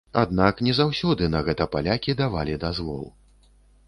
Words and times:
Аднак 0.19 0.61
не 0.67 0.71
заўсёды 0.77 1.27
на 1.33 1.41
гэта 1.49 1.67
палякі 1.75 2.15
давалі 2.21 2.57
дазвол. 2.65 3.05